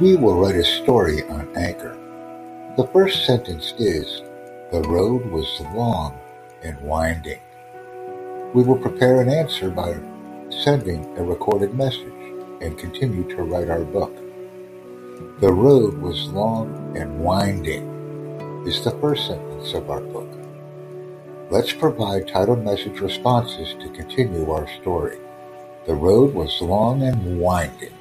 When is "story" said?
0.64-1.22, 24.82-25.18